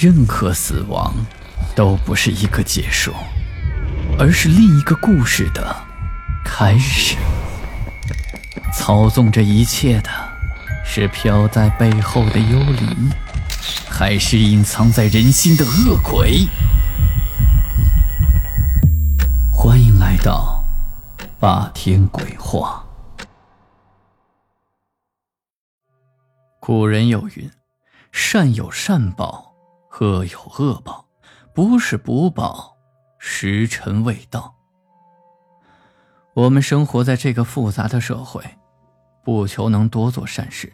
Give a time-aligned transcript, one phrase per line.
[0.00, 1.12] 任何死亡
[1.76, 3.12] 都不是一个结束，
[4.18, 5.76] 而是另一个故事的
[6.42, 7.18] 开始。
[8.72, 10.08] 操纵这一切的
[10.82, 13.10] 是飘在背后的幽灵，
[13.90, 16.48] 还是隐藏在人心的恶鬼？
[19.52, 20.64] 欢迎来到
[21.38, 22.86] 霸天鬼话。
[26.58, 27.50] 古人有云
[28.10, 29.49] ：“善有善报，
[29.98, 31.08] 恶有恶报，
[31.52, 32.76] 不是不报，
[33.18, 34.54] 时辰未到。”
[36.34, 38.42] 我们生活在这个复杂的社会，
[39.24, 40.72] 不求能多做善事，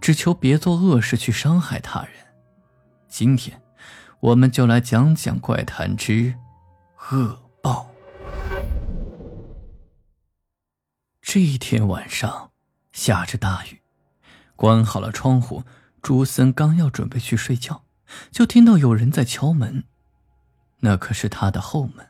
[0.00, 2.12] 只求别做恶事去伤害他人。
[3.08, 3.60] 今天，
[4.20, 6.34] 我们就来讲讲怪谈之
[7.10, 7.88] 恶报。
[11.20, 12.52] 这一天晚上，
[12.92, 13.82] 下着大雨。
[14.54, 15.64] 关好了窗户，
[16.00, 17.82] 朱森刚要准备去睡觉，
[18.30, 19.84] 就听到有人在敲门。
[20.80, 22.08] 那可是他的后门。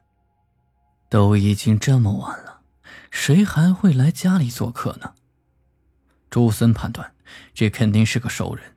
[1.09, 2.63] 都已经这么晚了，
[3.11, 5.13] 谁还会来家里做客呢？
[6.31, 7.13] 朱森判断，
[7.53, 8.77] 这肯定是个熟人，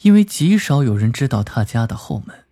[0.00, 2.46] 因为极少有人知道他家的后门。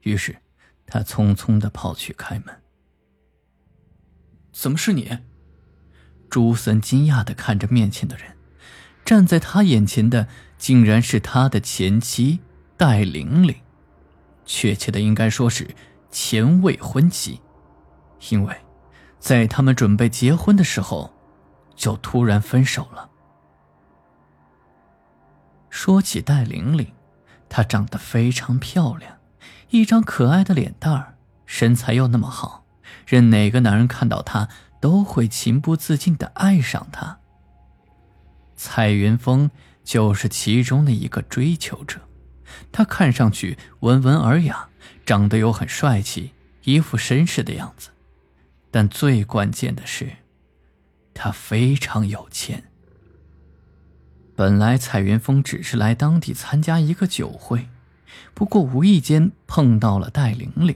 [0.00, 0.38] 于是，
[0.86, 2.62] 他匆匆的跑去开门。
[4.50, 5.18] 怎么是你？
[6.28, 8.36] 朱森惊讶的看着面前的人。
[9.04, 10.26] 站在他眼前的，
[10.58, 12.40] 竟然是他的前妻
[12.76, 13.54] 戴玲玲，
[14.44, 15.74] 确切的应该说是
[16.10, 17.40] 前未婚妻，
[18.30, 18.56] 因为，
[19.18, 21.12] 在他们准备结婚的时候，
[21.74, 23.10] 就突然分手了。
[25.70, 26.92] 说起戴玲玲，
[27.48, 29.18] 她长得非常漂亮，
[29.70, 32.64] 一张可爱的脸蛋儿，身材又那么好，
[33.06, 34.48] 任哪个男人看到她
[34.80, 37.18] 都会情不自禁的爱上她。
[38.54, 39.50] 蔡云峰
[39.82, 42.00] 就是其中的一个追求者，
[42.72, 44.68] 他看上去温文尔雅，
[45.06, 47.90] 长得又很帅气，一副绅士的样子。
[48.70, 50.16] 但最关键的是，
[51.12, 52.64] 他非常有钱。
[54.36, 57.68] 本来蔡云峰只是来当地参加一个酒会，
[58.34, 60.74] 不过无意间碰到了戴玲玲，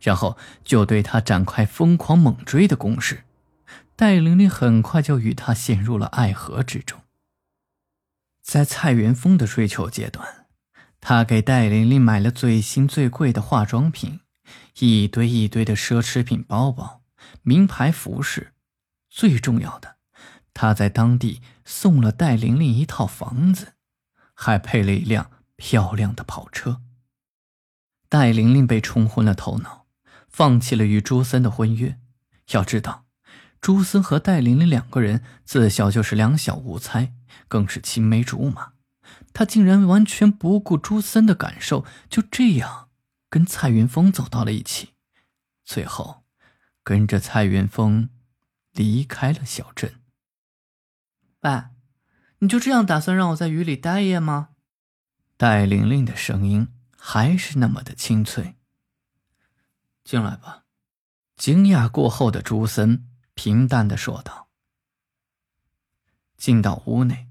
[0.00, 3.22] 然后就对他展开疯狂猛追的攻势。
[3.94, 7.00] 戴玲玲很快就与他陷入了爱河之中。
[8.42, 10.37] 在蔡元峰的追求阶段，
[11.10, 14.20] 他给戴玲玲买了最新最贵的化妆品，
[14.80, 17.00] 一堆一堆的奢侈品包包、
[17.40, 18.52] 名牌服饰，
[19.08, 19.96] 最重要的，
[20.52, 23.72] 他在当地送了戴玲玲一套房子，
[24.34, 26.82] 还配了一辆漂亮的跑车。
[28.10, 29.86] 戴玲玲被冲昏了头脑，
[30.28, 31.98] 放弃了与朱森的婚约。
[32.50, 33.06] 要知道，
[33.62, 37.14] 朱森和戴玲玲两个人自小就是两小无猜。
[37.48, 38.72] 更是青梅竹马，
[39.32, 42.88] 他竟然完全不顾朱森的感受，就这样
[43.28, 44.94] 跟蔡云峰走到了一起，
[45.64, 46.24] 最后
[46.82, 48.10] 跟着蔡云峰
[48.72, 50.00] 离开了小镇。
[51.40, 51.64] 喂，
[52.38, 54.50] 你就这样打算让我在雨里待一夜吗？
[55.36, 58.56] 戴玲玲的声音还是那么的清脆。
[60.02, 60.64] 进来吧。
[61.36, 64.48] 惊讶过后的朱森平淡的说道。
[66.36, 67.27] 进到屋内。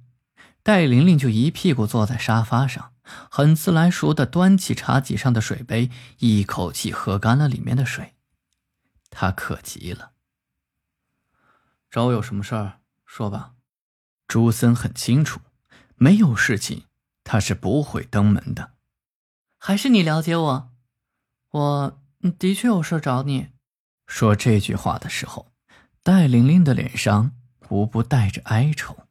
[0.68, 2.92] 戴玲玲就一屁股坐在沙发上，
[3.32, 8.16] 很自来熟的端起茶几上的水杯，一口气喝干了里面的水。
[9.10, 10.12] 她渴极了。
[11.90, 12.80] 找我有什么事儿？
[13.06, 13.54] 说吧。
[14.28, 15.40] 朱森很清楚，
[15.96, 16.84] 没有事情，
[17.24, 18.72] 他是不会登门的。
[19.58, 20.70] 还是你了解我？
[21.52, 22.00] 我
[22.38, 23.52] 的确有事找你。
[24.06, 25.54] 说这句话的时候，
[26.04, 27.32] 戴玲玲的脸上
[27.70, 29.07] 无不带着哀愁。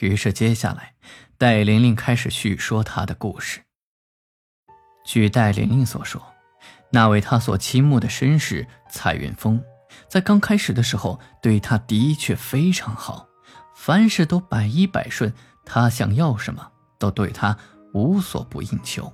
[0.00, 0.94] 于是，接下来，
[1.36, 3.62] 戴玲玲开始叙说她的故事。
[5.04, 6.22] 据戴玲玲所说，
[6.92, 9.62] 那位她所倾慕的绅士蔡云峰，
[10.08, 13.26] 在刚开始的时候对她的确非常好，
[13.74, 15.32] 凡事都百依百顺，
[15.64, 17.56] 她想要什么都对他
[17.94, 19.12] 无所不应求。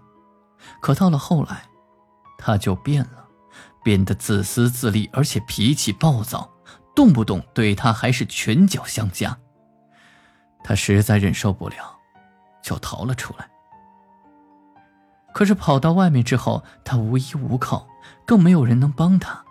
[0.81, 1.65] 可到了后来，
[2.39, 3.27] 他就变了，
[3.83, 6.51] 变得自私自利，而且脾气暴躁，
[6.95, 9.39] 动不动对她还是拳脚相加。
[10.65, 11.97] 他实在忍受不了，
[12.63, 13.49] 就逃了出来。
[15.35, 17.87] 可是跑到外面之后，他无依无靠，
[18.25, 19.45] 更没有人能帮他，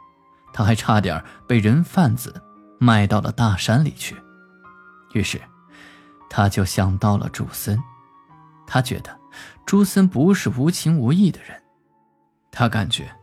[0.51, 2.41] 他还差点被人贩子
[2.79, 4.17] 卖到了大山里去。
[5.13, 5.39] 于是，
[6.29, 7.81] 他就想到了朱森。
[8.65, 9.15] 他觉得
[9.65, 11.61] 朱森不是无情无义的人，
[12.49, 13.13] 他感觉，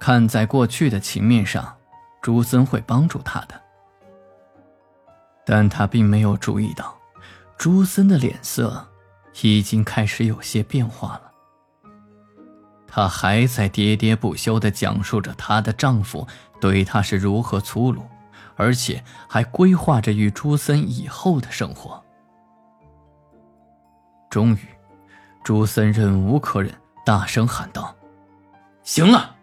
[0.00, 1.76] 看在过去的情面上，
[2.20, 3.60] 朱森会帮助他的。
[5.44, 6.95] 但他并没有注意到。
[7.58, 8.86] 朱森的脸色
[9.42, 11.22] 已经开始有些变化了。
[12.86, 16.26] 她还在喋喋不休地讲述着她的丈夫
[16.60, 18.02] 对她是如何粗鲁，
[18.56, 22.02] 而且还规划着与朱森以后的生活。
[24.30, 24.58] 终于，
[25.42, 26.72] 朱森忍无可忍，
[27.04, 27.94] 大声喊道
[28.82, 29.34] ：“行了，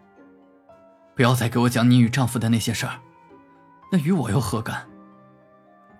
[1.14, 3.00] 不要再给我讲你与丈夫的那些事儿，
[3.90, 4.86] 那与我又何干？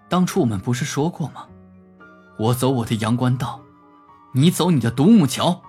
[0.08, 1.46] 当初我们不是说过吗？
[2.38, 3.60] 我走我的阳关道，
[4.32, 5.62] 你走你的独木桥。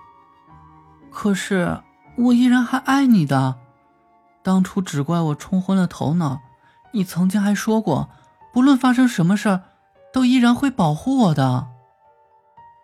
[1.10, 1.82] 可是
[2.16, 3.56] 我依然还爱你的，
[4.42, 6.40] 当初只怪我冲昏了头脑，
[6.92, 8.10] 你曾经还说过，
[8.52, 9.62] 不论发生什么事儿，
[10.12, 11.68] 都依然会保护我的。”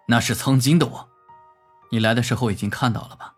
[0.09, 1.09] 那是曾经的我，
[1.91, 3.35] 你来的时候已经看到了吧？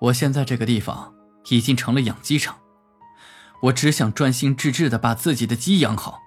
[0.00, 1.12] 我现在这个地方
[1.48, 2.56] 已经成了养鸡场，
[3.62, 6.20] 我只想专心致志的把自己的鸡养好，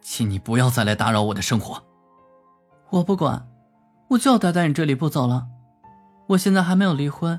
[0.00, 1.82] 请你不要再来打扰我的生活。
[2.90, 3.46] 我不管，
[4.08, 5.46] 我就要待在你这里不走了。
[6.28, 7.38] 我现在还没有离婚，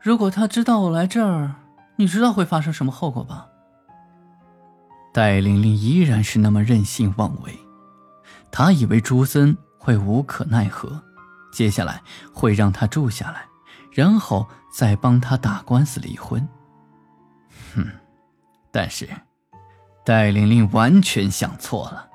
[0.00, 1.54] 如果他知道我来这儿，
[1.96, 3.48] 你知道会发生什么后果吧？
[5.12, 7.58] 戴玲玲依然是那么任性妄为，
[8.50, 9.56] 她以为朱森。
[9.78, 11.00] 会无可奈何，
[11.52, 12.02] 接下来
[12.34, 13.44] 会让他住下来，
[13.92, 16.44] 然后再帮他打官司离婚。
[17.72, 17.86] 哼，
[18.72, 19.08] 但是
[20.04, 22.08] 戴玲玲完全想错了，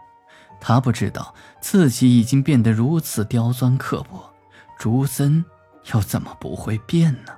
[0.59, 4.33] 她不知道自己已经变得如此刁钻刻薄，
[4.77, 5.45] 朱森
[5.93, 7.31] 又怎么不会变呢？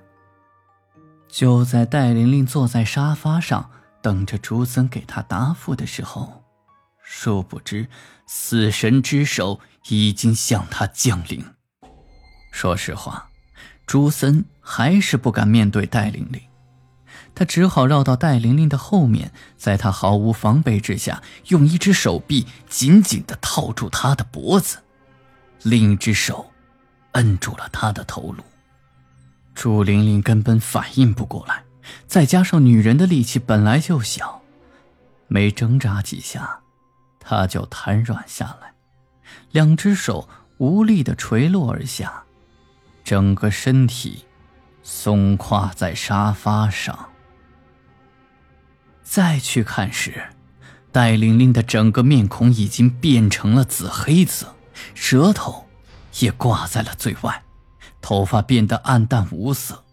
[1.28, 3.70] 就在戴玲玲坐在沙发上
[4.02, 6.44] 等着朱森给她答复的时候，
[7.04, 7.88] 殊不知
[8.26, 9.60] 死神之手。
[9.90, 11.44] 已经向他降临。
[12.54, 13.30] 说实话，
[13.86, 16.42] 朱森还是不敢面对戴玲玲，
[17.36, 24.78] 他只好绕到戴玲玲的后面，在她毫无防备之下，用一只手臂紧紧地套住她的脖子，
[25.64, 26.52] 另一只手
[27.14, 28.44] 摁住了她的头颅。
[29.56, 31.64] 朱玲玲根本反应不过来，
[32.08, 34.42] 再加上女人的力气本来就小，
[35.28, 36.60] 没挣扎几下，
[37.20, 38.74] 她就瘫软下来。
[39.52, 40.28] 两只手
[40.58, 42.24] 无力的垂落而下，
[43.04, 44.26] 整个身体
[44.84, 47.10] 松垮在沙发上。
[49.02, 50.30] 再去看时，
[50.92, 54.56] 戴玲玲的整个面孔已经变成了紫黑色，
[54.94, 55.68] 舌头
[56.20, 57.44] 也挂在了最外，
[58.02, 59.84] 头发变得暗淡无色。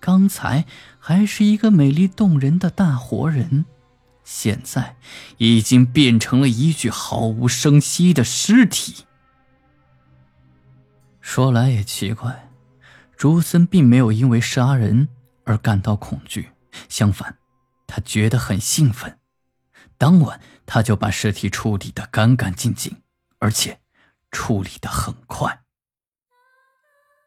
[0.00, 0.66] 刚才
[0.98, 3.64] 还是一个美丽动人的大活人。
[4.24, 4.96] 现在
[5.36, 9.04] 已经变成了一具毫无声息的尸体。
[11.20, 12.43] 说来也奇怪，
[13.16, 15.08] 朱森并没有因为杀人
[15.44, 16.50] 而感到恐惧，
[16.88, 17.38] 相反，
[17.86, 19.18] 他觉得很兴奋。
[19.96, 23.02] 当晚，他就把尸体处理的干干净净，
[23.38, 23.80] 而且
[24.30, 25.62] 处理的很快。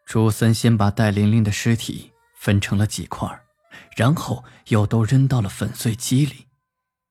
[0.05, 3.41] 朱森先把戴玲玲的尸体分成了几块，
[3.95, 6.47] 然后又都扔到了粉碎机里。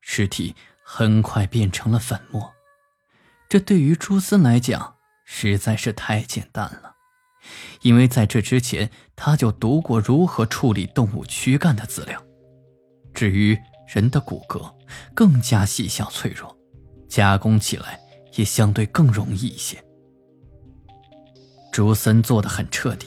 [0.01, 2.55] 尸体很快变成了粉末，
[3.49, 6.96] 这对于朱森来讲实在是太简单了，
[7.83, 12.23] 因为在这之前他就读过如何处理动物躯干的资料。
[13.15, 14.73] 至于人的骨骼，
[15.15, 16.57] 更加细小脆弱，
[17.09, 18.01] 加工起来
[18.35, 19.83] 也相对更容易一些。
[21.73, 23.07] 朱森做的很彻底，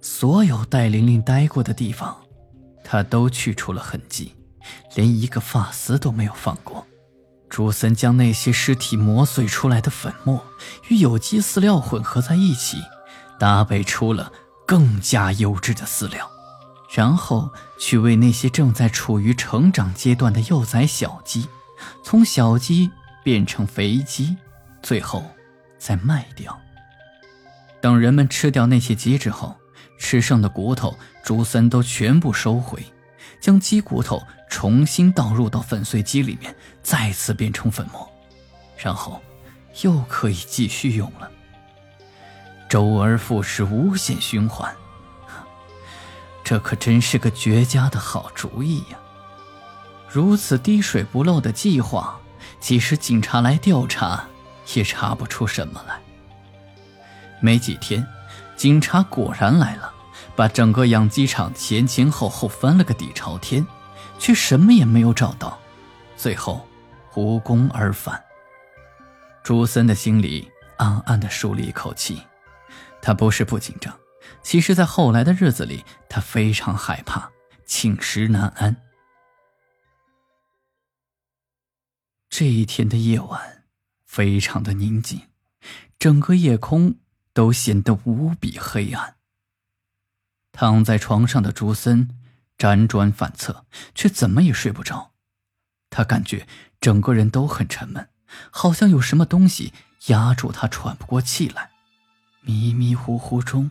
[0.00, 2.16] 所有戴玲玲待过的地方，
[2.84, 4.34] 他都去除了痕迹。
[4.94, 6.86] 连一个发丝都没有放过。
[7.48, 10.44] 朱森将那些尸体磨碎出来的粉末
[10.88, 12.76] 与有机饲料混合在一起，
[13.40, 14.30] 搭配出了
[14.66, 16.30] 更加优质的饲料，
[16.94, 21.48] 然后去喂那些正在处于成长阶段的幼崽小鸡，
[22.04, 22.90] 从小鸡
[23.24, 24.36] 变成肥鸡，
[24.82, 25.24] 最后
[25.78, 26.60] 再卖掉。
[27.80, 29.56] 等人们吃掉那些鸡之后，
[29.98, 30.94] 吃剩的骨头，
[31.24, 32.84] 朱森都全部收回。
[33.40, 38.06] 将鸡骨头重新倒入到粉碎机里面，再次变成粉末，
[38.76, 39.18] 然后
[39.80, 41.30] 又可以继续用了。
[42.70, 44.72] 周而复始，无限循环。
[46.44, 48.98] 这可真是个绝佳的好主意呀！
[50.08, 52.16] 如此滴水不漏的计划，
[52.60, 54.24] 即使警察来调查，
[54.74, 56.00] 也查不出什么来。
[57.40, 58.06] 没几天，
[58.54, 59.92] 警察果然来了。
[60.36, 63.66] 把整个养鸡场前前后后翻了个底朝天，
[64.18, 65.58] 却什么也没有找到，
[66.16, 66.64] 最后
[67.14, 68.22] 无功而返。
[69.42, 70.48] 朱森的心里
[70.78, 72.22] 暗暗的舒了一口气，
[73.02, 73.98] 他不是不紧张，
[74.42, 77.30] 其实，在后来的日子里，他非常害怕，
[77.64, 78.76] 寝食难安。
[82.28, 83.64] 这一天的夜晚
[84.04, 85.28] 非常的宁静，
[85.98, 86.96] 整个夜空
[87.32, 89.16] 都显得无比黑暗。
[90.52, 92.08] 躺在床上的朱森
[92.58, 95.12] 辗转反侧，却怎么也睡不着。
[95.88, 96.46] 他感觉
[96.80, 98.08] 整个人都很沉闷，
[98.50, 99.72] 好像有什么东西
[100.06, 101.69] 压住他，喘不过气来。
[102.42, 103.70] 迷迷糊糊中，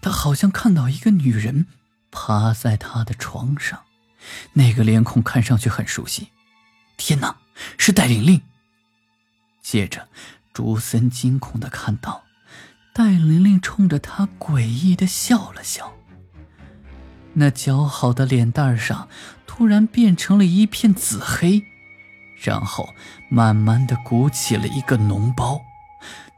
[0.00, 1.66] 他好像看到一个女人
[2.10, 3.80] 趴在他的床上，
[4.54, 6.28] 那个脸孔看上去很熟悉。
[6.96, 7.36] 天哪，
[7.76, 8.42] 是戴玲玲！
[9.62, 10.08] 接着，
[10.52, 12.24] 朱森惊恐的看到，
[12.92, 15.94] 戴玲玲冲着他诡异的笑了笑。
[17.34, 19.08] 那姣好的脸蛋上
[19.46, 21.62] 突然变成了一片紫黑，
[22.42, 22.92] 然后
[23.30, 25.60] 慢慢的鼓起了一个脓包，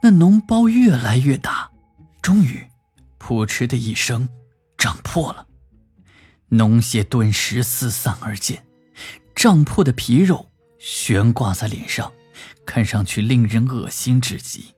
[0.03, 1.70] 那脓包越来越大，
[2.21, 2.67] 终于，
[3.19, 4.29] 噗嗤的一声，
[4.77, 5.47] 胀破了，
[6.49, 8.65] 脓血顿时四散而见，
[9.35, 12.11] 胀破的皮肉悬挂在脸上，
[12.65, 14.75] 看上去令人恶心至极。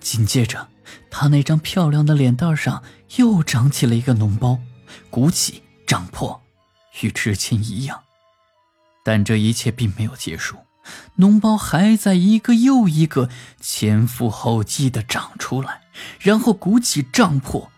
[0.00, 0.68] 紧接着，
[1.10, 2.82] 他那张漂亮的脸蛋上
[3.16, 4.58] 又长起了一个脓包。
[5.08, 6.42] 鼓起胀破，
[7.00, 8.02] 与之前一样，
[9.02, 10.56] 但这一切并没有结束，
[11.18, 13.28] 脓包还在一个又一个
[13.60, 15.82] 前赴后继的长出来，
[16.18, 17.70] 然后鼓起胀破，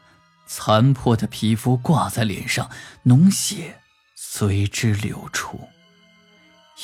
[0.46, 2.70] 残破的皮肤挂在脸上，
[3.04, 3.76] 脓血
[4.14, 5.68] 随之流出。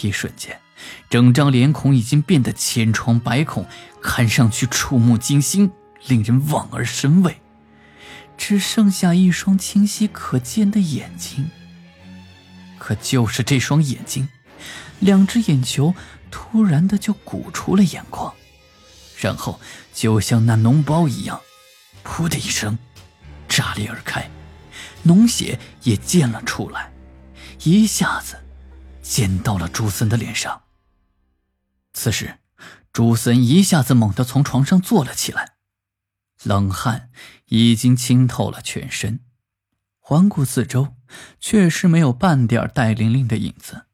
[0.03, 0.61] 一瞬间，
[1.09, 3.67] 整张脸孔已经变得千疮百孔，
[4.01, 5.73] 看上去触目惊心，
[6.07, 7.41] 令人望而生畏。
[8.39, 11.51] 只剩下一双清晰可见的眼睛，
[12.79, 14.29] 可就是这双眼睛，
[15.01, 15.95] 两只眼球
[16.31, 18.35] 突然的就鼓出了眼眶，
[19.19, 19.61] 然后
[19.93, 21.41] 就像那脓包一样，
[22.05, 22.79] 噗的一声，
[23.49, 24.31] 炸裂而开，
[25.05, 26.93] 脓血也溅了出来，
[27.65, 28.39] 一下子
[29.03, 30.63] 溅到了朱森的脸上。
[31.93, 32.39] 此时，
[32.93, 35.55] 朱森一下子猛地从床上坐了起来。
[36.45, 37.11] 冷汗
[37.47, 39.21] 已经浸透了全身，
[39.99, 40.95] 环顾四周，
[41.39, 43.87] 确实没有半点戴玲玲的影子。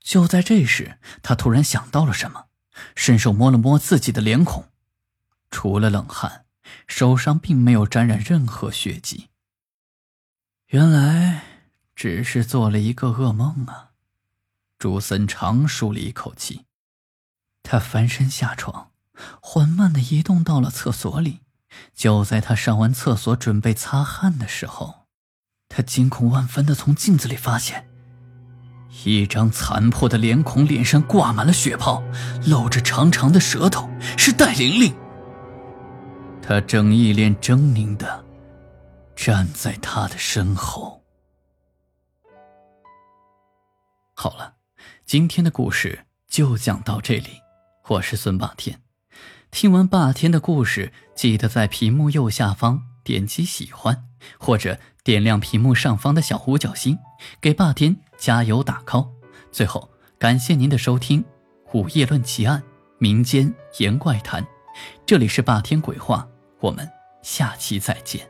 [0.00, 2.46] 就在这时，他突然想到了什么，
[2.94, 4.68] 伸手摸了摸自己的脸孔，
[5.50, 6.46] 除了冷汗，
[6.86, 9.28] 手上并没有沾染任何血迹。
[10.68, 11.42] 原来
[11.94, 13.90] 只是做了一个噩梦啊！
[14.78, 16.64] 朱森长舒了一口气，
[17.62, 18.90] 他翻身下床。
[19.42, 21.40] 缓慢的移动到了厕所里，
[21.94, 25.06] 就在他上完厕所准备擦汗的时候，
[25.68, 27.89] 他惊恐万分的从镜子里发现，
[29.04, 32.02] 一张残破的脸孔，脸上挂满了血泡，
[32.46, 34.94] 露着长长的舌头，是戴玲玲。
[36.42, 38.24] 他正一脸狰狞的
[39.14, 41.02] 站在他的身后。
[44.14, 44.54] 好了，
[45.06, 47.40] 今天的故事就讲到这里，
[47.88, 48.80] 我是孙霸天。
[49.50, 54.04] 听完霸天的故事，记得在屏幕右下方点击喜欢，
[54.38, 54.78] 或者
[55.10, 56.96] 点亮屏幕上方的小五角星，
[57.40, 59.08] 给霸天加油打 call。
[59.50, 59.90] 最后，
[60.20, 61.24] 感谢您的收听，
[61.72, 62.60] 《午夜论奇案》
[62.98, 64.46] 民间言怪谈，
[65.04, 66.28] 这里是霸天鬼话，
[66.60, 66.88] 我们
[67.22, 68.24] 下期再见。